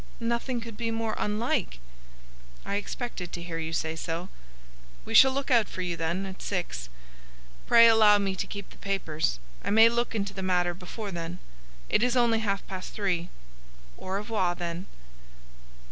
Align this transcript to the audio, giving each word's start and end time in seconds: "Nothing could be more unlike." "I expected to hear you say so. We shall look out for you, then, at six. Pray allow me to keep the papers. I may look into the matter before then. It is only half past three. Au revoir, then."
"Nothing 0.19 0.61
could 0.61 0.77
be 0.77 0.89
more 0.89 1.13
unlike." 1.19 1.77
"I 2.65 2.73
expected 2.77 3.31
to 3.33 3.43
hear 3.43 3.59
you 3.59 3.71
say 3.71 3.95
so. 3.95 4.29
We 5.05 5.13
shall 5.13 5.31
look 5.31 5.51
out 5.51 5.69
for 5.69 5.83
you, 5.83 5.95
then, 5.95 6.25
at 6.25 6.41
six. 6.41 6.89
Pray 7.67 7.87
allow 7.87 8.17
me 8.17 8.35
to 8.37 8.47
keep 8.47 8.71
the 8.71 8.77
papers. 8.77 9.37
I 9.63 9.69
may 9.69 9.89
look 9.89 10.15
into 10.15 10.33
the 10.33 10.41
matter 10.41 10.73
before 10.73 11.11
then. 11.11 11.37
It 11.87 12.01
is 12.01 12.17
only 12.17 12.39
half 12.39 12.65
past 12.65 12.93
three. 12.93 13.29
Au 13.99 14.07
revoir, 14.07 14.55
then." 14.55 14.87